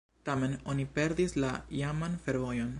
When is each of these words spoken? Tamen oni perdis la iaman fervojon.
Tamen 0.27 0.55
oni 0.73 0.85
perdis 0.95 1.37
la 1.45 1.53
iaman 1.81 2.21
fervojon. 2.27 2.69